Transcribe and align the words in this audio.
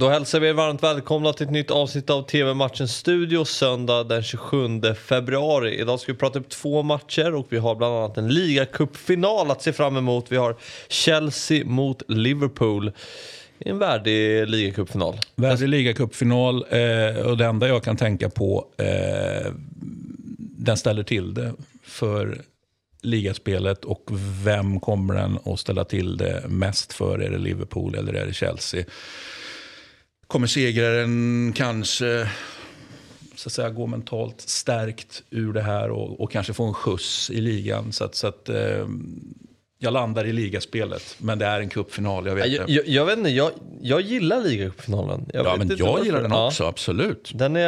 Då 0.00 0.08
hälsar 0.08 0.40
vi 0.40 0.48
er 0.48 0.52
varmt 0.52 0.82
välkomna 0.82 1.32
till 1.32 1.46
ett 1.46 1.52
nytt 1.52 1.70
avsnitt 1.70 2.10
av 2.10 2.22
TV-matchen 2.22 2.88
Studio 2.88 3.44
söndag 3.44 4.04
den 4.04 4.22
27 4.22 4.94
februari. 4.94 5.80
Idag 5.80 6.00
ska 6.00 6.12
vi 6.12 6.18
prata 6.18 6.38
upp 6.38 6.48
två 6.48 6.82
matcher 6.82 7.34
och 7.34 7.46
vi 7.48 7.58
har 7.58 7.74
bland 7.74 7.94
annat 7.94 8.18
en 8.18 8.28
ligacupfinal 8.28 9.50
att 9.50 9.62
se 9.62 9.72
fram 9.72 9.96
emot. 9.96 10.32
Vi 10.32 10.36
har 10.36 10.56
Chelsea 10.88 11.64
mot 11.64 12.02
Liverpool. 12.08 12.92
En 13.58 13.78
värdig 13.78 14.48
ligacupfinal. 14.48 15.14
Värdig 15.34 15.68
ligacupfinal 15.68 16.64
eh, 16.70 17.26
och 17.26 17.36
det 17.36 17.44
enda 17.44 17.68
jag 17.68 17.84
kan 17.84 17.96
tänka 17.96 18.30
på, 18.30 18.66
eh, 18.76 19.52
den 20.58 20.76
ställer 20.76 21.02
till 21.02 21.34
det 21.34 21.52
för 21.82 22.38
ligaspelet 23.02 23.84
och 23.84 24.10
vem 24.44 24.80
kommer 24.80 25.14
den 25.14 25.38
att 25.44 25.60
ställa 25.60 25.84
till 25.84 26.16
det 26.16 26.44
mest 26.48 26.92
för? 26.92 27.18
Är 27.18 27.30
det 27.30 27.38
Liverpool 27.38 27.94
eller 27.94 28.12
är 28.12 28.26
det 28.26 28.34
Chelsea? 28.34 28.84
Kommer 30.26 30.46
segraren 30.46 31.52
kanske 31.56 32.28
så 33.34 33.48
att 33.48 33.52
säga, 33.52 33.70
gå 33.70 33.86
mentalt 33.86 34.40
stärkt 34.40 35.22
ur 35.30 35.52
det 35.52 35.62
här 35.62 35.90
och, 35.90 36.20
och 36.20 36.30
kanske 36.32 36.52
få 36.52 36.64
en 36.64 36.74
skjuts 36.74 37.30
i 37.30 37.40
ligan? 37.40 37.92
Så 37.92 38.04
att, 38.04 38.14
så 38.14 38.26
att 38.26 38.48
eh, 38.48 38.86
jag 39.78 39.92
landar 39.92 40.24
i 40.24 40.32
ligaspelet, 40.32 41.16
men 41.18 41.38
det 41.38 41.46
är 41.46 41.60
en 41.60 41.68
cupfinal. 41.68 42.26
Jag 42.26 42.34
vet 42.34 42.52
Jag, 42.52 42.68
jag, 42.70 42.88
jag 42.88 43.04
vet 43.06 43.18
inte, 43.18 43.30
jag, 43.30 43.50
jag 43.80 44.00
gillar 44.00 44.40
ligacupfinalen. 44.40 45.26
Jag 45.32 45.46
ja, 45.46 45.56
men 45.58 45.68
jag 45.78 45.86
varför. 45.86 46.04
gillar 46.04 46.22
den 46.22 46.30
Ja. 46.30 46.46
också, 46.46 46.64
absolut. 46.64 47.30
Den 47.34 47.56
är... 47.56 47.60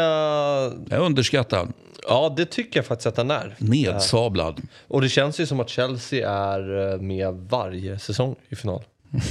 Jag 0.90 1.00
underskattad, 1.02 1.72
Ja, 2.08 2.34
det 2.36 2.44
tycker 2.46 2.78
jag 2.78 2.86
faktiskt 2.86 3.06
att 3.06 3.16
den 3.16 3.30
är. 3.30 3.54
nedsablad. 3.58 4.62
Och 4.88 5.00
det 5.00 5.08
känns 5.08 5.40
ju 5.40 5.46
som 5.46 5.60
att 5.60 5.68
Chelsea 5.68 6.30
är 6.30 6.92
eh, 6.92 7.00
med 7.00 7.34
varje 7.34 7.98
säsong 7.98 8.36
i 8.48 8.56
final. 8.56 8.82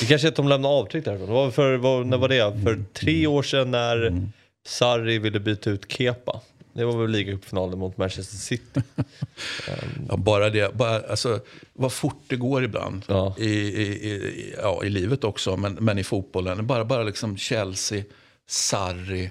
det 0.00 0.06
kanske 0.06 0.26
är 0.26 0.30
att 0.30 0.36
de 0.36 0.48
lämnar 0.48 0.68
avtryck 0.68 1.04
därifrån. 1.04 1.26
Det 1.26 1.34
var 1.34 1.50
för, 1.50 1.76
var, 1.76 2.04
när 2.04 2.16
var 2.16 2.28
det? 2.28 2.62
För 2.64 2.84
tre 2.92 3.26
år 3.26 3.42
sedan 3.42 3.70
när 3.70 4.22
Sarri 4.66 5.18
ville 5.18 5.40
byta 5.40 5.70
ut 5.70 5.92
Kepa. 5.92 6.40
Det 6.72 6.84
var 6.84 7.00
väl 7.00 7.10
ligacupfinalen 7.10 7.78
mot 7.78 7.96
Manchester 7.96 8.36
City. 8.36 8.80
Ja, 10.08 10.16
bara 10.16 10.50
det, 10.50 10.74
bara, 10.74 11.00
alltså, 11.00 11.40
vad 11.72 11.92
fort 11.92 12.22
det 12.26 12.36
går 12.36 12.64
ibland. 12.64 13.04
Ja. 13.08 13.34
I, 13.38 13.50
i, 13.50 13.82
i, 13.82 14.54
ja, 14.62 14.84
I 14.84 14.90
livet 14.90 15.24
också, 15.24 15.56
men, 15.56 15.74
men 15.74 15.98
i 15.98 16.04
fotbollen. 16.04 16.66
Bara, 16.66 16.84
bara 16.84 17.02
liksom 17.02 17.36
Chelsea, 17.36 18.02
Sarri, 18.48 19.30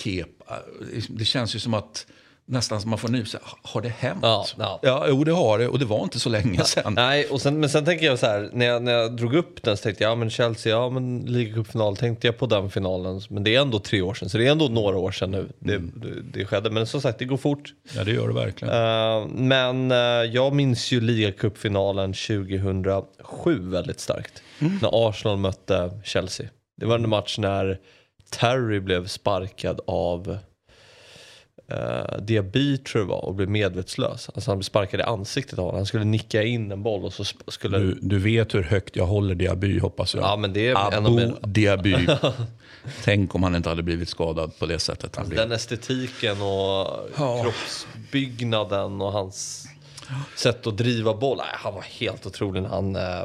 Kepa. 0.00 0.58
Det 1.08 1.24
känns 1.24 1.54
ju 1.54 1.58
som 1.58 1.74
att 1.74 2.06
nästan 2.50 2.80
som 2.80 2.90
man 2.90 2.98
får 2.98 3.08
nu, 3.08 3.24
så, 3.24 3.38
har 3.62 3.80
det 3.80 3.88
hänt? 3.88 4.18
Ja, 4.22 4.46
ja. 4.58 4.78
ja, 4.82 5.04
jo 5.08 5.24
det 5.24 5.32
har 5.32 5.58
det 5.58 5.68
och 5.68 5.78
det 5.78 5.84
var 5.84 6.02
inte 6.02 6.20
så 6.20 6.28
länge 6.28 6.64
sedan. 6.64 6.94
Nej, 6.94 7.26
och 7.26 7.40
sen, 7.40 7.60
men 7.60 7.70
sen 7.70 7.84
tänker 7.84 8.06
jag 8.06 8.18
så 8.18 8.26
här, 8.26 8.50
när 8.52 8.66
jag, 8.66 8.82
när 8.82 8.92
jag 8.92 9.16
drog 9.16 9.34
upp 9.34 9.62
den 9.62 9.76
så 9.76 9.82
tänkte 9.82 10.04
jag, 10.04 10.10
ja 10.10 10.14
men 10.14 10.30
Chelsea, 10.30 10.72
ja 10.72 10.90
men 10.90 11.20
ligacupfinal, 11.20 11.96
tänkte 11.96 12.26
jag 12.26 12.38
på 12.38 12.46
den 12.46 12.70
finalen. 12.70 13.20
Men 13.28 13.44
det 13.44 13.56
är 13.56 13.60
ändå 13.60 13.78
tre 13.78 14.02
år 14.02 14.14
sedan, 14.14 14.28
så 14.28 14.38
det 14.38 14.46
är 14.46 14.50
ändå 14.50 14.68
några 14.68 14.98
år 14.98 15.12
sedan 15.12 15.30
nu 15.30 15.48
det, 15.58 15.78
det, 15.78 16.22
det 16.32 16.44
skedde. 16.44 16.70
Men 16.70 16.86
som 16.86 17.00
sagt, 17.00 17.18
det 17.18 17.24
går 17.24 17.36
fort. 17.36 17.74
Ja, 17.96 18.04
det 18.04 18.12
gör 18.12 18.28
det 18.28 18.34
verkligen. 18.34 18.74
Eh, 18.74 19.26
men 19.28 19.90
eh, 19.90 19.98
jag 20.32 20.54
minns 20.54 20.92
ju 20.92 21.00
ligacupfinalen 21.00 22.12
2007 22.12 23.70
väldigt 23.70 24.00
starkt. 24.00 24.42
När 24.58 25.08
Arsenal 25.08 25.36
mötte 25.36 25.90
Chelsea. 26.04 26.46
Det 26.76 26.86
var 26.86 26.94
en 26.94 27.08
match 27.08 27.38
när 27.38 27.78
Terry 28.30 28.80
blev 28.80 29.06
sparkad 29.06 29.80
av 29.86 30.38
uh, 31.72 32.22
Diaby 32.22 32.78
tror 32.78 33.02
jag 33.02 33.08
var 33.08 33.24
och 33.24 33.34
blev 33.34 33.48
medvetslös. 33.48 34.30
Alltså 34.34 34.50
han 34.50 34.58
blev 34.58 34.64
sparkad 34.64 35.00
i 35.00 35.02
ansiktet 35.02 35.58
av 35.58 35.64
honom. 35.64 35.76
Han 35.78 35.86
skulle 35.86 36.04
nicka 36.04 36.42
in 36.42 36.72
en 36.72 36.82
boll 36.82 37.04
och 37.04 37.12
så 37.12 37.24
skulle... 37.24 37.78
Du, 37.78 37.98
du 38.02 38.18
vet 38.18 38.54
hur 38.54 38.62
högt 38.62 38.96
jag 38.96 39.06
håller 39.06 39.34
Diaby 39.34 39.78
hoppas 39.78 40.14
jag. 40.14 40.24
Ja 40.24 40.36
men 40.36 40.52
det 40.52 40.68
är 40.68 40.96
Abu 40.96 41.10
mina... 41.10 41.34
Diaby. 41.40 42.06
Tänk 43.04 43.34
om 43.34 43.42
han 43.42 43.54
inte 43.54 43.68
hade 43.68 43.82
blivit 43.82 44.08
skadad 44.08 44.58
på 44.58 44.66
det 44.66 44.78
sättet 44.78 45.16
han 45.16 45.28
blev. 45.28 45.40
Den 45.40 45.52
estetiken 45.52 46.42
och 46.42 47.08
Ja. 47.16 47.42
kroppsbyggnaden 47.42 49.00
och 49.00 49.12
hans 49.12 49.66
sätt 50.36 50.66
att 50.66 50.76
driva 50.76 51.14
boll. 51.14 51.36
Nej, 51.36 51.46
han 51.52 51.74
var 51.74 51.82
helt 51.82 52.26
otrolig 52.26 52.62
när 52.62 52.68
han 52.68 52.96
eh, 52.96 53.24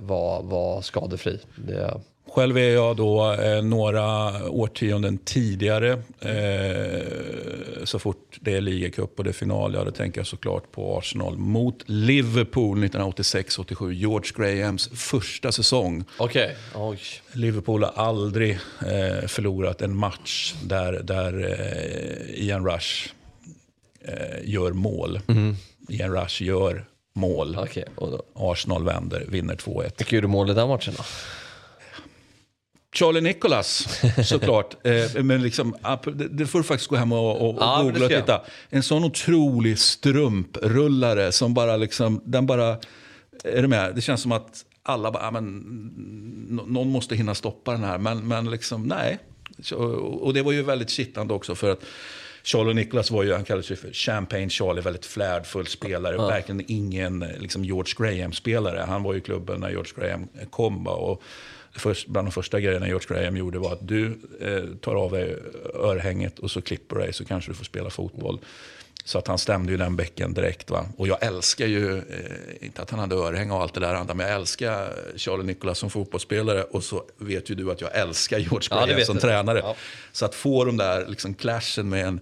var, 0.00 0.42
var 0.42 0.82
skadefri. 0.82 1.38
Det, 1.56 2.00
Själv 2.28 2.58
är 2.58 2.70
jag 2.70 2.96
då 2.96 3.32
eh, 3.32 3.62
några 3.62 4.28
årtionden 4.50 5.18
tidigare. 5.18 5.90
Eh, 6.20 7.84
så 7.84 7.98
fort 7.98 8.38
det 8.40 8.54
är 8.54 8.60
ligacup 8.60 9.18
och 9.18 9.24
det 9.24 9.30
är 9.30 9.34
final, 9.34 9.74
ja, 9.74 9.84
då 9.84 9.90
tänker 9.90 10.20
jag 10.20 10.26
såklart 10.26 10.72
på 10.72 10.98
Arsenal 10.98 11.38
mot 11.38 11.82
Liverpool 11.86 12.84
1986-87. 12.84 13.92
George 13.92 14.30
Grahams 14.36 14.88
första 14.88 15.52
säsong. 15.52 16.04
Okej, 16.16 16.56
oj. 16.74 16.98
Liverpool 17.32 17.82
har 17.82 17.92
aldrig 18.06 18.50
eh, 18.86 19.26
förlorat 19.26 19.82
en 19.82 19.96
match 19.96 20.54
där, 20.64 20.92
där 20.92 21.58
eh, 21.60 22.44
Ian 22.44 22.66
Rush 22.66 23.08
eh, 24.04 24.14
gör 24.50 24.72
mål. 24.72 25.20
Ian 25.88 26.12
Rush 26.12 26.42
gör 26.42 26.84
mål. 27.12 27.58
Då. 27.96 28.22
Arsenal 28.34 28.84
vänder, 28.84 29.24
vinner 29.28 29.54
2-1. 29.54 29.92
Vilka 29.98 30.16
gjorde 30.16 30.28
mål 30.28 30.50
i 30.50 30.54
den 30.54 30.68
matchen 30.68 30.94
då? 30.96 31.04
Charlie 32.94 33.20
Nicholas, 33.20 34.00
såklart. 34.24 34.76
eh, 34.86 35.22
men 35.22 35.42
liksom, 35.42 35.76
det, 36.30 36.46
får 36.46 36.58
du 36.58 36.64
faktiskt 36.64 36.90
gå 36.90 36.96
hem 36.96 37.12
och, 37.12 37.48
och, 37.48 37.56
Ja, 37.60 37.82
googla 37.82 38.04
och 38.04 38.10
titta. 38.10 38.42
En 38.70 38.82
sån 38.82 39.04
otrolig 39.04 39.78
strumprullare 39.78 41.32
som 41.32 41.54
bara 41.54 41.76
liksom, 41.76 42.20
den 42.24 42.46
bara, 42.46 42.78
är 43.44 43.62
du 43.62 43.68
med? 43.68 43.94
Det 43.94 44.00
känns 44.00 44.22
som 44.22 44.32
att 44.32 44.64
alla 44.82 45.10
bara, 45.10 45.30
men, 45.30 45.58
nå- 46.48 46.66
någon 46.66 46.90
måste 46.90 47.16
hinna 47.16 47.34
stoppa 47.34 47.72
den 47.72 47.84
här. 47.84 47.98
Men, 47.98 48.28
men 48.28 48.50
liksom, 48.50 48.86
nej. 48.86 49.18
Och 50.20 50.34
det 50.34 50.42
var 50.42 50.52
ju 50.52 50.62
väldigt 50.62 50.90
kittande 50.90 51.34
också 51.34 51.54
för 51.54 51.70
att 51.72 51.80
Charlie 52.42 52.74
Nicholas 52.74 53.10
var 53.10 53.22
ju, 53.22 53.32
han 53.32 53.44
kallades 53.44 53.70
ju 53.70 53.76
för 53.76 53.92
Champagne 53.92 54.48
Charlie, 54.48 54.80
väldigt 54.80 55.06
flärdfull 55.06 55.66
spelare. 55.66 56.16
Verkligen 56.16 56.64
ingen 56.68 57.18
liksom 57.38 57.64
George 57.64 57.94
Graham-spelare. 57.98 58.84
Han 58.88 59.02
var 59.02 59.12
ju 59.12 59.18
i 59.18 59.22
klubben 59.22 59.60
när 59.60 59.70
George 59.70 59.92
Graham 59.96 60.28
kom. 60.50 60.86
Och 60.86 61.22
först, 61.74 62.06
bland 62.08 62.26
de 62.28 62.32
första 62.32 62.60
grejerna 62.60 62.86
George 62.86 63.06
Graham 63.08 63.36
gjorde 63.36 63.58
var 63.58 63.72
att 63.72 63.88
du 63.88 64.18
eh, 64.40 64.64
tar 64.80 64.94
av 64.94 65.12
dig 65.12 65.36
örhänget 65.74 66.38
och 66.38 66.50
så 66.50 66.60
klipper 66.62 66.96
du 66.96 67.02
dig 67.02 67.12
så 67.12 67.24
kanske 67.24 67.50
du 67.50 67.54
får 67.54 67.64
spela 67.64 67.90
fotboll. 67.90 68.38
Så 69.04 69.18
att 69.18 69.26
han 69.28 69.38
stämde 69.38 69.72
ju 69.72 69.78
den 69.78 69.96
bäcken 69.96 70.34
direkt. 70.34 70.70
Va? 70.70 70.86
Och 70.96 71.08
jag 71.08 71.22
älskar 71.22 71.66
ju, 71.66 71.98
eh, 71.98 72.04
inte 72.60 72.82
att 72.82 72.90
han 72.90 72.98
hade 73.00 73.16
örhänge 73.16 73.52
och 73.52 73.62
allt 73.62 73.74
det 73.74 73.80
där 73.80 73.94
andra, 73.94 74.14
men 74.14 74.26
jag 74.26 74.34
älskar 74.36 74.88
Charlie 75.16 75.42
Nicholas 75.44 75.78
som 75.78 75.90
fotbollsspelare. 75.90 76.62
Och 76.62 76.84
så 76.84 77.04
vet 77.18 77.50
ju 77.50 77.54
du 77.54 77.70
att 77.70 77.80
jag 77.80 77.96
älskar 77.96 78.38
George 78.38 78.68
Ja, 78.70 78.76
det 78.80 78.86
Graham 78.86 78.96
vet 78.96 79.06
som 79.06 79.16
jag. 79.16 79.22
tränare. 79.22 79.58
Ja. 79.58 79.76
Så 80.12 80.24
att 80.24 80.34
få 80.34 80.64
de 80.64 80.76
där 80.76 81.06
liksom 81.06 81.34
clashen 81.34 81.88
med 81.88 82.06
en, 82.06 82.20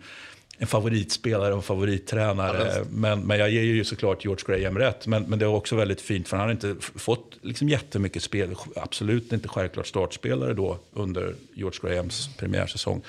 en 0.62 0.66
favoritspelare 0.66 1.54
och 1.54 1.65
favorittränare. 1.65 2.84
men, 2.91 3.21
men 3.21 3.38
jag 3.38 3.50
ger 3.50 3.62
ju 3.62 3.84
såklart 3.84 4.25
George 4.25 4.44
Graham 4.47 4.78
rätt. 4.78 5.06
Men, 5.06 5.22
men 5.22 5.38
det 5.38 5.47
var 5.47 5.56
också 5.56 5.76
väldigt 5.76 6.00
fint 6.00 6.28
för 6.28 6.37
han 6.37 6.47
har 6.47 6.53
inte 6.53 6.76
fått 6.81 7.37
liksom 7.43 7.69
jättemycket 7.69 8.22
spel. 8.22 8.54
Absolut 8.76 9.32
inte 9.32 9.48
självklart 9.48 9.87
startspelare 9.87 10.54
då 10.54 10.78
under 10.93 11.34
George 11.54 11.78
Grahams 11.82 12.31
premiärsäsong. 12.37 13.03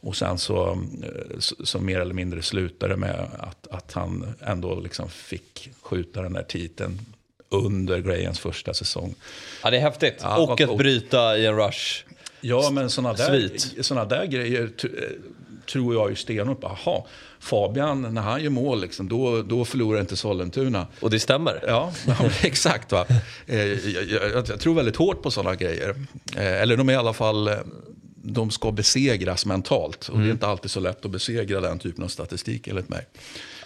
Och 0.00 0.16
sen 0.16 0.38
så, 0.38 0.70
eh, 1.02 1.38
så, 1.38 1.80
mer 1.80 2.00
eller 2.00 2.14
mindre 2.14 2.42
slutade 2.42 2.96
med 2.96 3.28
att, 3.38 3.66
att 3.70 3.92
han 3.92 4.34
ändå 4.40 4.80
liksom 4.80 5.08
fick 5.08 5.70
skjuta 5.82 6.22
den 6.22 6.32
där 6.32 6.42
titeln 6.42 7.00
under 7.48 7.98
Grahams 7.98 8.38
första 8.38 8.74
säsong. 8.74 9.14
Ja, 9.62 9.70
det 9.70 9.76
är 9.76 9.80
häftigt. 9.80 10.18
Ja, 10.22 10.38
och 10.38 10.60
att 10.60 10.78
bryta 10.78 11.38
i 11.38 11.46
en 11.46 11.56
rush. 11.56 12.04
Ja, 12.40 12.70
men 12.72 12.90
sådana 12.90 13.14
där, 13.14 13.50
såna 13.82 14.04
där 14.04 14.26
grejer 14.26 14.70
eh, 14.84 14.88
tror 15.66 15.94
jag 15.94 16.10
ju 16.10 16.16
stenhårt 16.16 16.60
på. 16.60 16.66
Aha, 16.66 17.06
Fabian, 17.40 18.14
när 18.14 18.22
han 18.22 18.42
gör 18.42 18.50
mål, 18.50 18.80
liksom, 18.80 19.08
då, 19.08 19.42
då 19.42 19.64
förlorar 19.64 20.00
inte 20.00 20.16
Sollentuna. 20.16 20.86
Och 21.00 21.10
det 21.10 21.20
stämmer. 21.20 21.64
Ja, 21.66 21.92
ja, 22.06 22.16
exakt. 22.42 22.92
Va? 22.92 23.06
Eh, 23.46 23.64
jag, 23.64 24.04
jag, 24.04 24.48
jag 24.48 24.60
tror 24.60 24.74
väldigt 24.74 24.96
hårt 24.96 25.22
på 25.22 25.30
sådana 25.30 25.54
grejer. 25.56 25.94
Eh, 26.36 26.62
eller 26.62 26.76
de 26.76 26.88
är 26.88 26.92
i 26.92 26.96
alla 26.96 27.12
fall, 27.12 27.48
eh, 27.48 27.54
de 28.26 28.50
ska 28.50 28.72
besegras 28.72 29.46
mentalt. 29.46 30.08
Och 30.08 30.18
det 30.18 30.26
är 30.26 30.30
inte 30.30 30.46
alltid 30.46 30.70
så 30.70 30.80
lätt 30.80 31.04
att 31.04 31.10
besegra 31.10 31.60
den 31.60 31.78
typen 31.78 32.04
av 32.04 32.08
statistik 32.08 32.68
enligt 32.68 32.88
mig. 32.88 33.06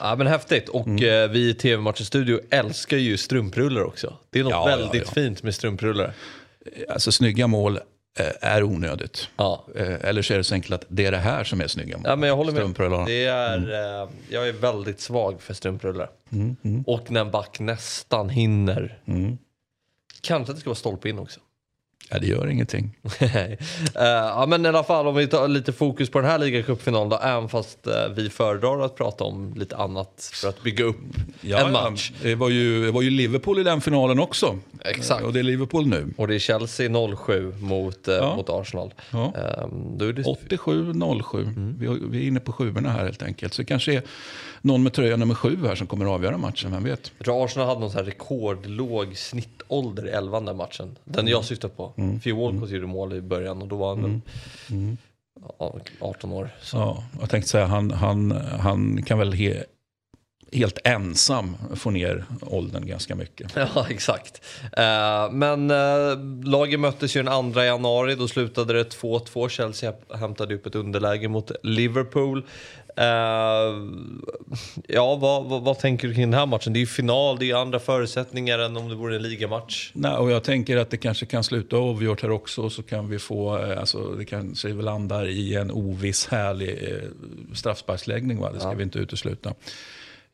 Ja 0.00 0.16
men 0.16 0.26
häftigt. 0.26 0.68
Och 0.68 0.86
Mm. 0.86 1.24
eh, 1.24 1.30
vi 1.30 1.48
i 1.48 1.54
TV-matchen 1.54 2.06
Studio 2.06 2.40
älskar 2.50 2.96
ju 2.96 3.16
strumprullar 3.16 3.82
också. 3.84 4.16
Det 4.30 4.38
är 4.38 4.44
något 4.44 4.50
Ja, 4.50 4.70
ja, 4.70 4.76
väldigt 4.76 5.02
ja. 5.06 5.12
fint 5.12 5.42
med 5.42 5.54
strumprullar. 5.54 6.12
Alltså 6.88 7.12
snygga 7.12 7.46
mål 7.46 7.78
är 8.40 8.62
onödigt. 8.62 9.28
Ja. 9.36 9.64
Eh, 9.74 10.04
eller 10.04 10.22
så 10.22 10.34
är 10.34 10.38
det 10.38 10.44
så 10.44 10.54
enkelt 10.54 10.74
att 10.74 10.84
det 10.88 11.06
är 11.06 11.10
det 11.10 11.18
här 11.18 11.44
som 11.44 11.60
är 11.60 11.66
snygga. 11.66 12.00
Ja 12.04 12.16
men 12.16 12.28
jag 12.28 12.36
håller 12.36 12.52
med. 12.52 13.06
Det 13.06 13.24
är, 13.24 13.56
Mm. 13.56 13.70
eh, 13.70 14.08
jag 14.28 14.48
är 14.48 14.52
väldigt 14.52 15.00
svag 15.00 15.42
för 15.42 15.54
strumprullar. 15.54 16.10
Och 16.86 17.10
när 17.10 17.20
en 17.20 17.30
back 17.30 17.60
nästan 17.60 18.28
hinner. 18.28 18.98
Mm. 19.06 19.38
Kanske 20.20 20.50
att 20.52 20.56
det 20.56 20.60
ska 20.60 20.70
vara 20.70 20.76
stolpe 20.76 21.08
in 21.08 21.18
också. 21.18 21.40
Ja, 22.10 22.18
det 22.18 22.26
gör 22.26 22.46
ingenting. 22.46 22.96
uh, 23.22 23.28
ja, 23.94 24.44
men 24.48 24.64
i 24.64 24.68
alla 24.68 24.84
fall 24.84 25.06
om 25.06 25.14
vi 25.14 25.26
tar 25.26 25.48
lite 25.48 25.72
fokus 25.72 26.10
på 26.10 26.20
den 26.20 26.30
här 26.30 26.38
ligacupfinalen 26.38 27.08
då, 27.08 27.16
även 27.16 27.48
fast 27.48 27.86
uh, 27.86 28.14
vi 28.14 28.30
föredrar 28.30 28.84
att 28.84 28.96
prata 28.96 29.24
om 29.24 29.54
lite 29.56 29.76
annat 29.76 30.30
för 30.34 30.48
att 30.48 30.62
bygga 30.62 30.84
upp 30.84 30.96
ja, 31.40 31.66
en 31.66 31.72
match. 31.72 32.12
Ja, 32.14 32.28
det, 32.28 32.34
var 32.34 32.48
ju, 32.48 32.84
det 32.84 32.90
var 32.90 33.02
ju 33.02 33.10
Liverpool 33.10 33.58
i 33.58 33.62
den 33.62 33.80
finalen 33.80 34.18
också. 34.18 34.58
Exakt. 34.84 35.24
Och 35.24 35.32
det 35.32 35.38
är 35.38 35.42
Liverpool 35.42 35.86
nu. 35.86 36.14
Och 36.16 36.28
det 36.28 36.34
är 36.34 36.38
Chelsea 36.38 37.16
07 37.16 37.54
mot, 37.60 38.08
uh, 38.08 38.14
ja. 38.14 38.36
mot 38.36 38.50
Arsenal. 38.50 38.94
Ja. 39.10 39.32
Um, 39.62 39.98
det... 39.98 40.12
87-07. 40.12 41.42
Mm. 41.42 41.76
Vi, 41.78 41.98
vi, 42.10 42.24
är 42.24 42.28
inne 42.28 42.40
på 42.40 42.52
sjuorna 42.52 42.90
här 42.90 43.04
helt 43.04 43.22
enkelt. 43.22 43.54
Så 43.54 43.62
det 43.62 43.66
kanske 43.66 43.94
är 43.94 44.02
någon 44.62 44.82
med 44.82 44.92
tröja 44.92 45.16
nummer 45.16 45.34
sju 45.34 45.66
här 45.66 45.74
som 45.74 45.86
kommer 45.86 46.04
att 46.04 46.10
avgöra 46.10 46.38
matchen, 46.38 46.72
vem 46.72 46.84
vet? 46.84 47.12
Jag 47.18 47.24
tror 47.24 47.44
Arsenal 47.44 47.68
hade 47.68 47.80
någon 47.80 47.90
så 47.90 47.98
här 47.98 48.04
rekordlåg 48.04 49.16
snittålder 49.16 50.06
i 50.06 50.10
elvan 50.10 50.44
den 50.44 50.56
matchen. 50.56 50.96
Den 51.04 51.20
mm. 51.20 51.30
jag 51.30 51.44
syftar 51.44 51.68
på. 51.68 51.87
Mm. 51.96 52.20
Phil 52.20 52.34
Walcott 52.34 52.68
mm. 52.68 52.74
gjorde 52.74 52.86
mål 52.86 53.12
i 53.12 53.20
början 53.20 53.62
och 53.62 53.68
då 53.68 53.76
var 53.76 53.88
han 53.88 54.04
mm. 54.04 54.22
Mm. 54.70 54.96
18 56.00 56.32
år. 56.32 56.50
Så. 56.60 56.76
Ja, 56.76 57.04
jag 57.20 57.30
tänkte 57.30 57.50
säga 57.50 57.66
han, 57.66 57.90
han, 57.90 58.30
han 58.60 59.02
kan 59.02 59.18
väl 59.18 59.32
he, 59.32 59.64
helt 60.52 60.78
ensam 60.84 61.56
få 61.74 61.90
ner 61.90 62.24
åldern 62.40 62.86
ganska 62.86 63.14
mycket. 63.14 63.56
Ja, 63.74 63.86
exakt. 63.90 64.42
Uh, 64.62 65.32
men 65.32 65.70
uh, 65.70 66.44
lagen 66.44 66.80
möttes 66.80 67.16
ju 67.16 67.22
den 67.22 67.52
2 67.52 67.62
januari. 67.62 68.14
Då 68.14 68.28
slutade 68.28 68.72
det 68.72 68.96
2-2. 68.96 69.48
Chelsea 69.48 69.92
hämtade 70.14 70.54
upp 70.54 70.66
ett 70.66 70.74
underläge 70.74 71.28
mot 71.28 71.50
Liverpool. 71.62 72.46
Uh, 72.98 73.04
ja, 74.86 75.16
vad, 75.16 75.44
vad, 75.44 75.62
vad, 75.62 75.78
tänker 75.78 76.08
du 76.08 76.14
kring 76.14 76.30
den 76.30 76.40
här 76.40 76.46
matchen? 76.46 76.72
Det 76.72 76.78
är 76.78 76.80
ju 76.80 76.86
final, 76.86 77.38
det 77.38 77.50
är 77.50 77.54
andra 77.54 77.78
förutsättningar 77.78 78.58
än 78.58 78.76
om 78.76 78.88
det 78.88 78.94
vore 78.94 79.16
en 79.16 79.22
ligamatch. 79.22 79.90
Nej, 79.94 80.12
och 80.12 80.30
jag 80.30 80.44
tänker 80.44 80.76
att 80.76 80.90
det 80.90 80.96
kanske 80.96 81.26
kan 81.26 81.44
sluta 81.44 81.76
avgjort 81.76 82.22
här 82.22 82.30
också. 82.30 82.70
Så 82.70 82.82
kan 82.82 83.08
vi 83.08 83.18
få, 83.18 83.58
eh, 83.58 83.78
alltså, 83.78 83.98
det 83.98 84.24
kanske 84.24 84.68
landar 84.68 85.28
i 85.28 85.54
en 85.54 85.70
oviss 85.70 86.26
härlig 86.26 86.68
eh, 86.68 87.08
straffsparksläggning. 87.54 88.38
Va? 88.38 88.52
Det 88.52 88.60
ska 88.60 88.68
ja. 88.68 88.74
vi 88.74 88.82
inte 88.82 88.98
utesluta. 88.98 89.54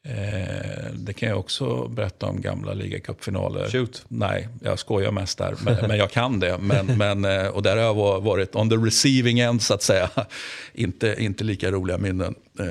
Eh, 0.09 0.93
det 0.95 1.13
kan 1.13 1.29
jag 1.29 1.39
också 1.39 1.89
berätta 1.89 2.27
om 2.27 2.41
gamla 2.41 2.73
ligacupfinaler. 2.73 3.69
Shoot. 3.69 4.05
Nej, 4.09 4.49
jag 4.63 4.79
skojar 4.79 5.11
mest 5.13 5.39
där. 5.39 5.55
Men, 5.65 5.77
men 5.89 5.99
jag 5.99 6.11
kan 6.11 6.41
det. 6.41 6.59
Men, 6.59 6.87
men, 6.99 7.25
eh, 7.25 7.47
och 7.47 7.63
där 7.63 7.77
har 7.77 7.83
jag 7.83 8.21
varit 8.21 8.57
on 8.57 8.71
the 8.71 8.77
receiving 8.77 9.39
end 9.39 9.63
så 9.63 9.75
att 9.75 9.83
säga. 9.83 10.11
inte, 10.73 11.17
inte 11.19 11.45
lika 11.45 11.71
roliga 11.71 11.99
minnen. 11.99 12.35
Eh, 12.61 12.67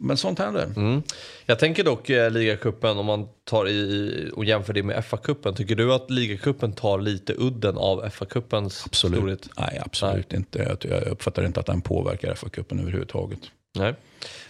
men 0.00 0.16
sånt 0.16 0.38
händer. 0.38 0.72
Mm. 0.76 1.02
Jag 1.46 1.58
tänker 1.58 1.84
dock 1.84 2.10
eh, 2.10 2.30
ligacupen 2.30 2.98
om 2.98 3.06
man 3.06 3.28
tar 3.44 3.68
i 3.68 4.30
och 4.34 4.44
jämför 4.44 4.72
det 4.72 4.82
med 4.82 5.04
FA-cupen. 5.04 5.54
Tycker 5.54 5.74
du 5.74 5.94
att 5.94 6.10
ligacupen 6.10 6.72
tar 6.72 6.98
lite 6.98 7.34
udden 7.38 7.76
av 7.78 8.08
FA-cupens 8.10 8.94
storhet? 8.94 9.48
Nej, 9.58 9.80
absolut 9.84 10.30
Nej. 10.30 10.38
inte. 10.38 10.76
Jag 10.88 11.02
uppfattar 11.02 11.46
inte 11.46 11.60
att 11.60 11.66
den 11.66 11.80
påverkar 11.80 12.34
FA-cupen 12.34 12.80
överhuvudtaget. 12.80 13.40
Nej. 13.78 13.94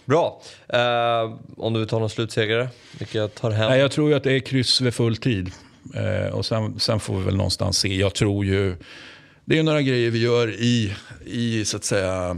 Bra. 0.05 0.41
Uh, 0.73 1.37
om 1.57 1.73
du 1.73 1.79
vill 1.79 1.89
ta 1.89 1.99
någon 1.99 2.09
slutsegrare? 2.09 2.69
Vilka 2.99 3.27
tar 3.27 3.51
hem? 3.51 3.69
Nej, 3.69 3.79
jag 3.79 3.91
tror 3.91 4.09
ju 4.09 4.15
att 4.15 4.23
det 4.23 4.31
är 4.31 4.39
kryss 4.39 4.81
vid 4.81 4.93
full 4.93 5.17
tid. 5.17 5.51
Uh, 5.95 6.35
och 6.35 6.45
sen, 6.45 6.79
sen, 6.79 6.99
får 6.99 7.17
vi 7.17 7.23
väl 7.23 7.35
någonstans 7.35 7.77
se. 7.77 7.95
Jag 7.95 8.13
tror 8.13 8.45
ju... 8.45 8.75
Det 9.49 9.57
är 9.57 9.63
några 9.63 9.81
grejer 9.81 10.11
vi 10.11 10.19
gör 10.19 10.49
i, 10.49 10.93
i 11.25 11.65
så 11.65 11.77
att 11.77 11.83
säga, 11.83 12.37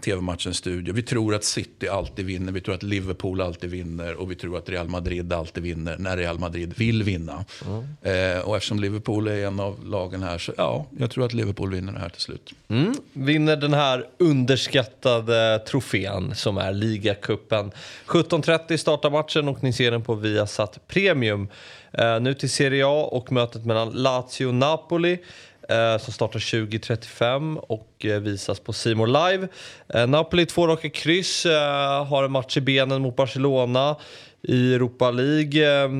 tv-matchens 0.00 0.56
studio. 0.56 0.94
Vi 0.94 1.02
tror 1.02 1.34
att 1.34 1.44
City 1.44 1.88
alltid 1.88 2.26
vinner, 2.26 2.52
vi 2.52 2.60
tror 2.60 2.74
att 2.74 2.82
Liverpool 2.82 3.40
alltid 3.40 3.70
vinner 3.70 4.14
och 4.14 4.30
vi 4.30 4.34
tror 4.34 4.58
att 4.58 4.68
Real 4.68 4.88
Madrid 4.88 5.32
alltid 5.32 5.62
vinner 5.62 5.96
när 5.98 6.16
Real 6.16 6.38
Madrid 6.38 6.74
vill 6.76 7.02
vinna. 7.02 7.44
Mm. 7.66 8.36
Eh, 8.36 8.40
och 8.40 8.56
eftersom 8.56 8.80
Liverpool 8.80 9.28
är 9.28 9.46
en 9.46 9.60
av 9.60 9.86
lagen 9.86 10.22
här 10.22 10.38
så 10.38 10.52
ja, 10.56 10.86
jag 10.98 11.10
tror 11.10 11.24
att 11.24 11.32
Liverpool 11.32 11.70
vinner 11.70 11.92
det 11.92 11.98
här 11.98 12.08
till 12.08 12.22
slut. 12.22 12.52
Mm. 12.68 12.94
Vinner 13.12 13.56
den 13.56 13.74
här 13.74 14.06
underskattade 14.18 15.58
trofén 15.68 16.34
som 16.34 16.58
är 16.58 16.72
ligacupen. 16.72 17.70
17.30 18.06 18.76
startar 18.76 19.10
matchen 19.10 19.48
och 19.48 19.62
ni 19.62 19.72
ser 19.72 19.90
den 19.90 20.02
på 20.02 20.14
Viasat 20.14 20.88
Premium. 20.88 21.48
Eh, 21.92 22.20
nu 22.20 22.34
till 22.34 22.50
Serie 22.50 22.86
A 22.86 23.08
och 23.12 23.32
mötet 23.32 23.64
mellan 23.64 23.90
Lazio 23.90 24.46
och 24.46 24.54
Napoli 24.54 25.18
eh, 25.68 25.98
som 25.98 26.12
startar 26.12 26.38
20.35 26.38 27.56
och 27.56 28.04
eh, 28.04 28.20
visas 28.20 28.60
på 28.60 28.72
Simor 28.72 29.06
Live. 29.06 29.48
Eh, 29.88 30.06
Napoli 30.06 30.46
två 30.46 30.66
raka 30.66 30.90
kryss, 30.90 31.46
eh, 31.46 32.04
har 32.06 32.24
en 32.24 32.32
match 32.32 32.56
i 32.56 32.60
benen 32.60 33.02
mot 33.02 33.16
Barcelona 33.16 33.96
i 34.42 34.74
Europa 34.74 35.10
League 35.10 35.84
eh, 35.84 35.90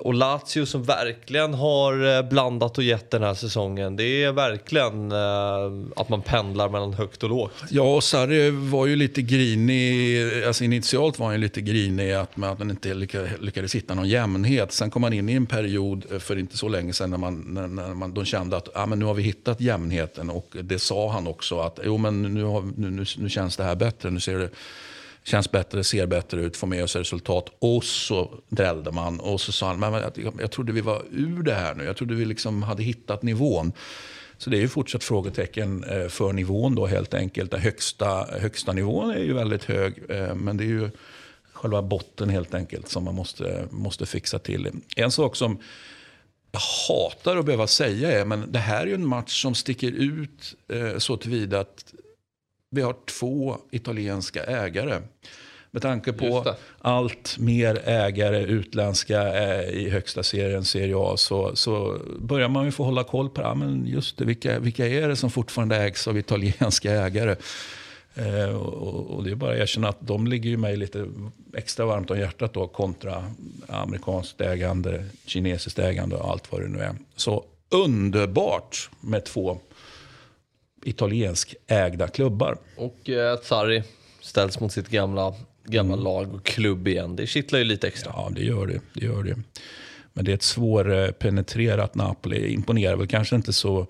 och 0.00 0.14
Lazio 0.14 0.66
som 0.66 0.82
verkligen 0.82 1.54
har 1.54 2.16
eh, 2.16 2.28
blandat 2.28 2.78
och 2.78 2.84
gett 2.84 3.10
den 3.10 3.22
här 3.22 3.34
säsongen. 3.34 3.96
Det 3.96 4.24
är 4.24 4.32
verkligen 4.32 5.12
eh, 5.12 6.00
att 6.00 6.08
man 6.08 6.22
pendlar 6.22 6.68
mellan 6.68 6.94
högt 6.94 7.22
och 7.22 7.30
lågt. 7.30 7.52
Ja, 7.70 7.94
och 7.94 8.04
Sarri 8.04 8.50
var 8.50 8.86
ju 8.86 8.96
lite 8.96 9.22
grinig, 9.22 10.44
alltså 10.46 10.64
initialt 10.64 11.18
var 11.18 11.26
han 11.26 11.34
ju 11.34 11.40
lite 11.40 11.60
grinig 11.60 12.12
att, 12.12 12.36
man 12.36 12.50
att 12.50 12.60
inte 12.60 12.94
lyckades 13.40 13.74
hitta 13.74 13.94
någon 13.94 14.08
jämnhet. 14.08 14.72
Sen 14.72 14.90
kom 14.90 15.02
han 15.02 15.12
in 15.12 15.28
i 15.28 15.32
en 15.32 15.46
period 15.46 16.04
för 16.22 16.38
inte 16.38 16.56
så 16.56 16.68
länge 16.68 16.92
sedan 16.92 17.10
när, 17.10 17.18
man, 17.18 17.40
när 17.54 17.94
man, 17.94 18.14
de 18.14 18.24
kände 18.24 18.56
att 18.56 18.68
ah, 18.74 18.86
men 18.86 18.98
nu 18.98 19.04
har 19.04 19.14
vi 19.14 19.22
hittat 19.22 19.60
jämnheten 19.60 20.30
och 20.30 20.56
det 20.62 20.78
sa 20.78 21.10
han 21.10 21.26
också 21.26 21.60
att 21.60 21.80
jo 21.84 21.96
men 21.96 22.22
nu, 22.22 22.42
har, 22.42 22.62
nu, 22.76 22.90
nu, 22.90 23.04
nu 23.18 23.28
känns 23.28 23.56
det 23.56 23.64
här 23.64 23.74
bättre, 23.74 24.10
nu 24.10 24.20
ser 24.20 24.38
det 24.38 24.50
känns 25.28 25.50
bättre, 25.50 25.84
ser 25.84 26.06
bättre 26.06 26.40
ut, 26.40 26.56
får 26.56 26.66
med 26.66 26.84
oss 26.84 26.96
resultat. 26.96 27.46
Och 27.58 27.84
så 27.84 28.30
drällde 28.48 28.92
man 28.92 29.20
och 29.20 29.40
så 29.40 29.52
sa 29.52 29.66
han, 29.66 29.80
men 29.80 29.92
jag, 29.92 30.12
jag 30.40 30.50
trodde 30.50 30.72
vi 30.72 30.80
var 30.80 31.02
ur 31.10 31.42
det 31.42 31.54
här 31.54 31.74
nu. 31.74 31.84
Jag 31.84 31.96
trodde 31.96 32.14
vi 32.14 32.24
liksom 32.24 32.62
hade 32.62 32.82
hittat 32.82 33.22
nivån. 33.22 33.72
Så 34.38 34.50
det 34.50 34.56
är 34.56 34.60
ju 34.60 34.68
fortsatt 34.68 35.04
frågetecken 35.04 35.84
eh, 35.84 36.08
för 36.08 36.32
nivån 36.32 36.74
då 36.74 36.86
helt 36.86 37.14
enkelt. 37.14 37.50
Den 37.50 37.60
högsta, 37.60 38.26
högsta 38.40 38.72
nivån 38.72 39.10
är 39.10 39.18
ju 39.18 39.32
väldigt 39.32 39.64
hög, 39.64 40.02
eh, 40.08 40.34
men 40.34 40.56
det 40.56 40.64
är 40.64 40.68
ju 40.68 40.90
själva 41.52 41.82
botten 41.82 42.28
helt 42.28 42.54
enkelt 42.54 42.88
som 42.88 43.04
man 43.04 43.14
måste, 43.14 43.64
måste 43.70 44.06
fixa 44.06 44.38
till. 44.38 44.70
En 44.96 45.10
sak 45.10 45.36
som 45.36 45.58
jag 46.50 46.60
hatar 46.88 47.36
att 47.36 47.44
behöva 47.44 47.66
säga 47.66 48.20
är, 48.20 48.24
men 48.24 48.52
det 48.52 48.58
här 48.58 48.82
är 48.82 48.86
ju 48.86 48.94
en 48.94 49.06
match 49.06 49.42
som 49.42 49.54
sticker 49.54 49.90
ut 49.90 50.54
eh, 50.68 50.98
så 50.98 51.16
tillvida 51.16 51.60
att 51.60 51.94
vi 52.70 52.82
har 52.82 52.94
två 53.18 53.56
italienska 53.70 54.44
ägare. 54.44 55.00
Med 55.70 55.82
tanke 55.82 56.12
på 56.12 56.54
allt 56.78 57.36
mer 57.38 57.82
ägare 57.84 58.42
utländska 58.42 59.44
eh, 59.44 59.68
i 59.68 59.90
högsta 59.90 60.22
serien, 60.22 60.64
Serie 60.64 60.94
A, 60.98 61.16
så, 61.16 61.56
så 61.56 61.98
börjar 62.18 62.48
man 62.48 62.64
ju 62.64 62.72
få 62.72 62.84
hålla 62.84 63.04
koll 63.04 63.30
på 63.30 63.40
ja, 63.40 63.54
men 63.54 63.86
just 63.86 64.18
det, 64.18 64.24
vilka, 64.24 64.58
vilka 64.58 64.86
är 64.86 65.08
det 65.08 65.16
som 65.16 65.30
fortfarande 65.30 65.76
ägs 65.76 66.08
av 66.08 66.18
italienska 66.18 66.92
ägare. 66.92 67.36
Eh, 68.14 68.56
och, 68.56 69.16
och, 69.16 69.24
det 69.24 69.30
är 69.30 69.34
bara 69.34 69.52
att 69.52 69.58
erkänna 69.58 69.88
att 69.88 70.00
de 70.00 70.26
ligger 70.26 70.50
ju 70.50 70.56
mig 70.56 70.76
lite 70.76 71.06
extra 71.54 71.86
varmt 71.86 72.10
om 72.10 72.18
hjärtat 72.18 72.54
då 72.54 72.68
kontra 72.68 73.24
amerikanskt 73.68 74.40
ägande, 74.40 75.04
kinesiskt 75.26 75.78
ägande 75.78 76.16
och 76.16 76.30
allt 76.30 76.52
vad 76.52 76.60
det 76.60 76.68
nu 76.68 76.78
är. 76.78 76.94
Så 77.16 77.44
underbart 77.70 78.90
med 79.00 79.24
två 79.24 79.58
italiensk 80.84 81.54
ägda 81.66 82.08
klubbar. 82.08 82.58
Och 82.76 83.10
eh, 83.10 83.38
Sarri 83.40 83.82
ställs 84.20 84.60
mot 84.60 84.72
sitt 84.72 84.88
gamla, 84.88 85.34
gamla 85.64 85.94
mm. 85.94 86.04
lag 86.04 86.34
och 86.34 86.44
klubb 86.44 86.88
igen. 86.88 87.16
Det 87.16 87.26
kittlar 87.26 87.58
ju 87.58 87.64
lite 87.64 87.86
extra. 87.86 88.12
Ja, 88.16 88.30
det 88.34 88.42
gör 88.42 88.66
det. 88.66 88.80
det, 88.94 89.06
gör 89.06 89.22
det. 89.22 89.36
Men 90.12 90.24
det 90.24 90.32
är 90.32 90.34
ett 90.34 90.42
svårpenetrerat 90.42 91.94
Napoli. 91.94 92.52
Imponerar 92.52 92.96
väl 92.96 93.06
kanske 93.06 93.36
inte 93.36 93.52
så 93.52 93.86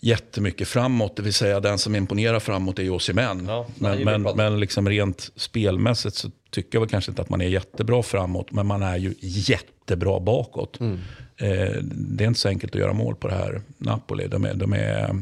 jättemycket 0.00 0.68
framåt. 0.68 1.16
Det 1.16 1.22
vill 1.22 1.34
säga 1.34 1.60
den 1.60 1.78
som 1.78 1.96
imponerar 1.96 2.40
framåt 2.40 2.78
är 2.78 2.90
Osimhen. 2.90 3.46
Ja, 3.48 3.66
men 3.74 4.04
men, 4.04 4.22
men 4.22 4.60
liksom 4.60 4.88
rent 4.88 5.30
spelmässigt 5.36 6.14
så 6.16 6.30
tycker 6.50 6.76
jag 6.76 6.80
väl 6.80 6.90
kanske 6.90 7.10
inte 7.10 7.22
att 7.22 7.28
man 7.28 7.40
är 7.40 7.48
jättebra 7.48 8.02
framåt. 8.02 8.52
Men 8.52 8.66
man 8.66 8.82
är 8.82 8.96
ju 8.96 9.14
jättebra 9.20 10.20
bakåt. 10.20 10.80
Mm. 10.80 10.98
Eh, 11.36 11.82
det 11.82 12.24
är 12.24 12.28
inte 12.28 12.40
så 12.40 12.48
enkelt 12.48 12.74
att 12.74 12.80
göra 12.80 12.92
mål 12.92 13.16
på 13.16 13.28
det 13.28 13.34
här 13.34 13.62
Napoli. 13.78 14.26
De 14.28 14.44
är, 14.44 14.54
de 14.54 14.72
är 14.72 15.16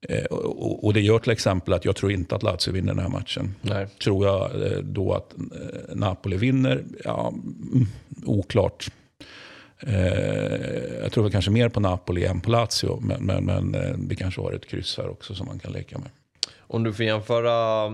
Eh, 0.00 0.24
och, 0.24 0.94
det 0.94 1.00
gör 1.00 1.18
till 1.18 1.32
exempel 1.32 1.74
att 1.74 1.84
jag 1.84 1.96
tror 1.96 2.12
inte 2.12 2.34
att 2.34 2.42
Lazio 2.42 2.72
vinner 2.72 2.94
den 2.94 3.02
här 3.02 3.08
matchen. 3.08 3.54
Nej. 3.62 3.86
Tror 4.02 4.26
jag 4.26 4.66
eh, 4.66 4.78
då 4.78 5.12
att 5.12 5.34
eh, 5.38 5.94
Napoli 5.96 6.36
vinner? 6.36 6.84
Ja, 7.04 7.28
mm, 7.28 7.86
oklart. 8.26 8.90
jag 11.02 11.12
tror 11.12 11.22
väl 11.22 11.32
kanske 11.32 11.50
mer 11.50 11.68
på 11.68 11.80
Napoli 11.80 12.24
än 12.24 12.40
på 12.40 12.50
Lazio. 12.50 13.00
Men, 13.00 13.24
men, 13.24 13.44
men 13.44 14.08
vi 14.08 14.16
kanske 14.16 14.40
har 14.40 14.52
ett 14.52 14.66
kryss 14.66 14.96
här 14.98 15.08
också 15.08 15.34
som 15.34 15.46
man 15.46 15.58
kan 15.58 15.72
leka 15.72 15.98
med. 15.98 16.10
Om 16.58 16.84
du 16.84 16.92
får 16.92 17.04
jämföra 17.04 17.88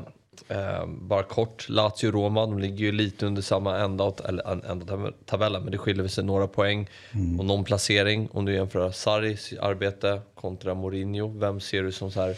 Eh, 0.49 0.87
bara 0.87 1.23
kort, 1.23 1.69
Lazio-Roma, 1.69 2.41
de 2.41 2.59
ligger 2.59 2.85
ju 2.85 2.93
lite 2.93 3.27
under 3.27 3.43
samma 3.43 3.79
ända, 3.79 4.13
eller 4.25 4.71
ända 4.71 5.13
tabellen, 5.27 5.63
men 5.63 5.73
det 5.73 5.79
skiljer 5.79 6.09
sig 6.09 6.25
några 6.25 6.47
poäng 6.47 6.89
mm. 7.13 7.41
och 7.41 7.47
någon 7.47 7.65
placering. 7.65 8.29
Om 8.33 8.45
du 8.45 8.55
jämför 8.55 8.91
Sarris 8.91 9.53
arbete 9.61 10.21
kontra 10.35 10.75
Mourinho, 10.75 11.39
vem 11.39 11.61
ser 11.61 11.83
du 11.83 11.93
som 11.93 12.11
så 12.11 12.21
här 12.21 12.37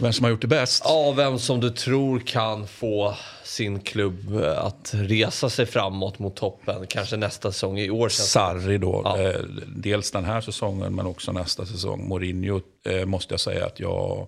Vem 0.00 0.12
som 0.12 0.24
har 0.24 0.30
gjort 0.30 0.40
det 0.40 0.46
bäst? 0.46 0.82
Ja, 0.84 1.12
vem 1.16 1.38
som 1.38 1.60
du 1.60 1.70
tror 1.70 2.20
kan 2.20 2.66
få 2.66 3.14
sin 3.44 3.80
klubb 3.80 4.42
eh, 4.42 4.64
att 4.64 4.90
resa 4.94 5.50
sig 5.50 5.66
framåt 5.66 6.18
mot 6.18 6.36
toppen. 6.36 6.86
Kanske 6.86 7.16
nästa 7.16 7.52
säsong 7.52 7.78
i 7.78 7.90
år. 7.90 8.08
Sarri 8.08 8.78
då. 8.78 9.02
Ja. 9.04 9.22
Eh, 9.22 9.40
dels 9.66 10.10
den 10.10 10.24
här 10.24 10.40
säsongen 10.40 10.94
men 10.94 11.06
också 11.06 11.32
nästa 11.32 11.66
säsong. 11.66 12.08
Mourinho 12.08 12.60
eh, 12.84 13.04
måste 13.04 13.32
jag 13.32 13.40
säga 13.40 13.66
att 13.66 13.80
jag 13.80 14.26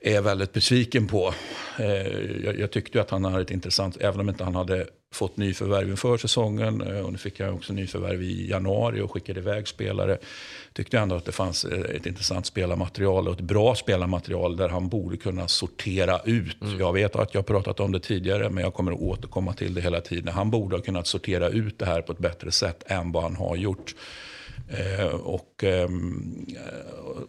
är 0.00 0.20
väldigt 0.20 0.52
besviken 0.52 1.06
på. 1.06 1.34
Eh, 1.78 2.44
jag, 2.44 2.58
jag 2.58 2.70
tyckte 2.70 3.00
att 3.00 3.10
han 3.10 3.24
hade 3.24 3.42
ett 3.42 3.50
intressant, 3.50 3.96
även 4.00 4.20
om 4.20 4.28
inte 4.28 4.44
han 4.44 4.54
hade 4.54 4.86
fått 5.12 5.36
nyförvärv 5.36 5.90
inför 5.90 6.16
säsongen 6.16 6.80
eh, 6.80 7.00
och 7.00 7.12
nu 7.12 7.18
fick 7.18 7.40
jag 7.40 7.54
också 7.54 7.72
nyförvärv 7.72 8.22
i 8.22 8.50
januari 8.50 9.00
och 9.00 9.12
skickade 9.12 9.40
iväg 9.40 9.68
spelare. 9.68 10.18
Tyckte 10.72 10.98
ändå 10.98 11.14
att 11.14 11.24
det 11.24 11.32
fanns 11.32 11.64
eh, 11.64 11.96
ett 11.96 12.06
intressant 12.06 12.46
spelarmaterial 12.46 13.28
och 13.28 13.34
ett 13.34 13.40
bra 13.40 13.74
spelarmaterial 13.74 14.56
där 14.56 14.68
han 14.68 14.88
borde 14.88 15.16
kunna 15.16 15.48
sortera 15.48 16.20
ut. 16.24 16.62
Mm. 16.62 16.78
Jag 16.78 16.92
vet 16.92 17.16
att 17.16 17.34
jag 17.34 17.46
pratat 17.46 17.80
om 17.80 17.92
det 17.92 18.00
tidigare 18.00 18.50
men 18.50 18.64
jag 18.64 18.74
kommer 18.74 18.92
att 18.92 19.00
återkomma 19.00 19.52
till 19.52 19.74
det 19.74 19.80
hela 19.80 20.00
tiden. 20.00 20.34
Han 20.34 20.50
borde 20.50 20.76
ha 20.76 20.82
kunnat 20.82 21.06
sortera 21.06 21.48
ut 21.48 21.78
det 21.78 21.86
här 21.86 22.02
på 22.02 22.12
ett 22.12 22.18
bättre 22.18 22.52
sätt 22.52 22.82
än 22.86 23.12
vad 23.12 23.22
han 23.22 23.36
har 23.36 23.56
gjort. 23.56 23.94
Eh, 24.70 25.06
och 25.06 25.64
ehm, 25.64 26.46
eh, 26.48 27.22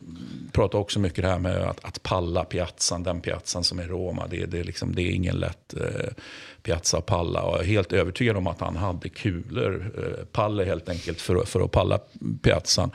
pratar 0.51 0.79
också 0.79 0.99
mycket 0.99 1.23
det 1.23 1.27
här 1.27 1.39
med 1.39 1.57
att, 1.57 1.85
att 1.85 2.03
palla 2.03 2.43
piazzan, 2.43 3.03
den 3.03 3.21
piazzan 3.21 3.63
som 3.63 3.79
är 3.79 3.87
Roma. 3.87 4.27
Det, 4.27 4.45
det, 4.45 4.63
liksom, 4.63 4.95
det 4.95 5.01
är 5.01 5.11
ingen 5.11 5.35
lätt 5.35 5.73
eh, 5.73 6.13
piazza 6.63 6.97
att 6.97 7.05
palla. 7.05 7.41
Och 7.41 7.53
jag 7.53 7.61
är 7.61 7.67
helt 7.67 7.93
övertygad 7.93 8.37
om 8.37 8.47
att 8.47 8.59
han 8.59 8.75
hade 8.75 9.09
kulor, 9.09 9.91
eh, 9.97 10.25
paller 10.25 10.65
helt 10.65 10.89
enkelt, 10.89 11.21
för, 11.21 11.45
för 11.45 11.61
att 11.61 11.71
palla 11.71 11.99
piazzan. 12.41 12.91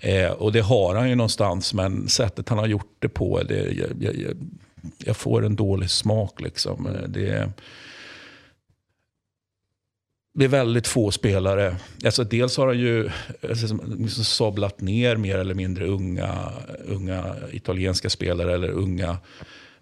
Eh, 0.00 0.30
och 0.30 0.52
det 0.52 0.60
har 0.60 0.94
han 0.94 1.08
ju 1.08 1.14
någonstans, 1.14 1.74
men 1.74 2.08
sättet 2.08 2.48
han 2.48 2.58
har 2.58 2.66
gjort 2.66 2.96
det 2.98 3.08
på, 3.08 3.42
det, 3.42 3.72
jag, 3.72 4.14
jag, 4.16 4.36
jag 4.98 5.16
får 5.16 5.44
en 5.44 5.56
dålig 5.56 5.90
smak. 5.90 6.40
Liksom. 6.40 6.86
Eh, 6.86 7.08
det 7.08 7.52
det 10.32 10.44
är 10.44 10.48
väldigt 10.48 10.86
få 10.86 11.10
spelare. 11.10 11.76
Alltså 12.04 12.24
dels 12.24 12.56
har 12.56 12.66
han 12.66 12.78
ju 12.78 13.10
alltså, 13.48 13.78
liksom 13.98 14.24
sablat 14.24 14.80
ner 14.80 15.16
mer 15.16 15.38
eller 15.38 15.54
mindre 15.54 15.86
unga, 15.86 16.52
unga 16.84 17.36
italienska 17.52 18.10
spelare 18.10 18.54
eller 18.54 18.70
unga 18.70 19.16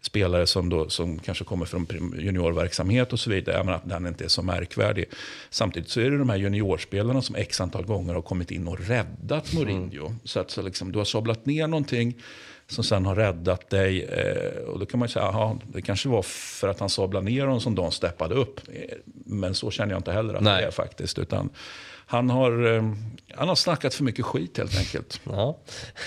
spelare 0.01 0.47
som, 0.47 0.69
då, 0.69 0.89
som 0.89 1.19
kanske 1.19 1.45
kommer 1.45 1.67
från 1.67 1.87
juniorverksamhet 2.19 3.13
och 3.13 3.21
så 3.21 3.31
vidare. 3.31 3.65
Menar 3.65 3.77
att 3.77 3.89
den 3.89 4.07
inte 4.07 4.25
är 4.25 4.29
så 4.29 4.43
märkvärdig. 4.43 5.05
Samtidigt 5.51 5.89
så 5.89 6.01
är 6.01 6.11
det 6.11 6.19
de 6.19 6.29
här 6.29 6.37
juniorspelarna 6.37 7.23
som 7.23 7.37
x 7.37 7.61
antal 7.61 7.85
gånger 7.85 8.15
har 8.15 8.23
kommit 8.23 8.51
in 8.51 8.69
och 8.69 8.81
räddat 8.81 9.53
Mourinho. 9.53 10.07
Mm. 10.07 10.19
Så 10.25 10.41
att 10.41 10.51
så 10.51 10.63
liksom, 10.63 10.93
du 10.93 10.99
har 10.99 11.05
sablat 11.05 11.47
ner 11.47 11.67
någonting 11.67 12.15
som 12.67 12.85
sen 12.85 13.07
har 13.07 13.15
räddat 13.15 13.71
dig. 13.71 14.03
Eh, 14.05 14.59
och 14.63 14.79
då 14.79 14.87
kan 14.87 15.01
man 15.01 15.09
ju 15.09 15.13
säga, 15.13 15.25
aha, 15.25 15.59
det 15.73 15.83
kanske 15.83 16.09
var 16.09 16.23
för 16.23 16.69
att 16.69 16.81
han 16.81 16.89
sablade 16.89 17.27
ner 17.27 17.41
honom 17.41 17.61
som 17.61 17.75
de 17.75 17.93
steppade 17.93 18.35
upp. 18.35 18.61
Men 19.29 19.55
så 19.55 19.71
känner 19.71 19.93
jag 19.93 19.99
inte 19.99 20.13
heller 20.13 20.35
att 20.35 20.43
Nej. 20.43 20.61
det 20.61 20.67
är 20.67 20.71
faktiskt. 20.71 21.19
Utan 21.19 21.51
han 22.07 22.31
har, 22.31 22.77
eh, 22.77 22.83
han 23.35 23.49
har 23.49 23.55
snackat 23.55 23.95
för 23.95 24.05
mycket 24.05 24.25
skit 24.25 24.59
helt 24.59 24.79
enkelt. 24.79 25.21
Ja. 25.31 25.59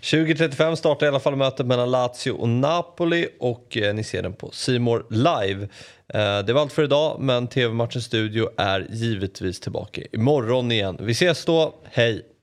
20.35 0.00 0.74
startar 0.74 1.06
i 1.06 1.08
alla 1.08 1.20
fall 1.20 1.36
mötet 1.36 1.66
mellan 1.66 1.90
Lazio 1.90 2.30
och 2.30 2.48
Napoli 2.48 3.28
och 3.40 3.76
eh, 3.76 3.94
ni 3.94 4.04
ser 4.04 4.22
den 4.22 4.32
på 4.32 4.50
Simor 4.50 5.06
live. 5.10 5.68
Eh, 6.08 6.38
det 6.46 6.52
var 6.52 6.60
allt 6.60 6.72
för 6.72 6.84
idag 6.84 7.20
men 7.20 7.48
TV-matchens 7.48 8.04
studio 8.04 8.48
är 8.56 8.86
givetvis 8.90 9.60
tillbaka 9.60 10.02
imorgon 10.12 10.72
igen. 10.72 10.96
Vi 11.00 11.12
ses 11.12 11.44
då, 11.44 11.74
hej! 11.84 12.35